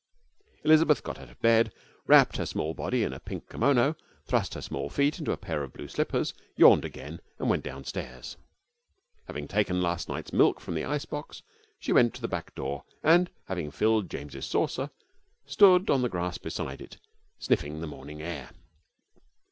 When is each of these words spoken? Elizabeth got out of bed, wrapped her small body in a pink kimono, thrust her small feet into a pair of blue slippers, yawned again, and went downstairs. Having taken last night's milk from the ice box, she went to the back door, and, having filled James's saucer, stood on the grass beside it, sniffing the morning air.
Elizabeth 0.65 1.03
got 1.03 1.19
out 1.19 1.29
of 1.29 1.39
bed, 1.43 1.71
wrapped 2.07 2.37
her 2.37 2.45
small 2.47 2.73
body 2.73 3.03
in 3.03 3.13
a 3.13 3.19
pink 3.19 3.47
kimono, 3.47 3.95
thrust 4.25 4.55
her 4.55 4.61
small 4.61 4.89
feet 4.89 5.19
into 5.19 5.31
a 5.31 5.37
pair 5.37 5.61
of 5.61 5.73
blue 5.73 5.87
slippers, 5.87 6.33
yawned 6.57 6.83
again, 6.83 7.19
and 7.37 7.51
went 7.51 7.63
downstairs. 7.63 8.35
Having 9.27 9.47
taken 9.49 9.79
last 9.79 10.09
night's 10.09 10.33
milk 10.33 10.59
from 10.59 10.73
the 10.73 10.85
ice 10.85 11.05
box, 11.05 11.43
she 11.77 11.93
went 11.93 12.15
to 12.15 12.21
the 12.23 12.27
back 12.27 12.55
door, 12.55 12.83
and, 13.03 13.29
having 13.45 13.69
filled 13.69 14.09
James's 14.09 14.47
saucer, 14.47 14.89
stood 15.45 15.87
on 15.91 16.01
the 16.01 16.09
grass 16.09 16.39
beside 16.39 16.81
it, 16.81 16.97
sniffing 17.37 17.79
the 17.79 17.85
morning 17.85 18.23
air. 18.23 18.49